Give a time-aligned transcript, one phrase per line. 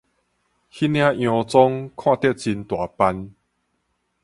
[0.03, 0.15] 彼領洋裝
[1.95, 3.29] 看著真大範